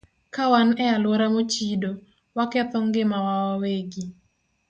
Ka 0.35 0.43
wan 0.51 0.69
e 0.83 0.85
alwora 0.95 1.27
mochido, 1.35 1.91
waketho 2.37 2.77
ngimawa 2.87 3.33
wawegi. 3.47 4.03